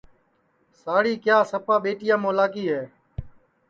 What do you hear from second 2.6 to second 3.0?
ہے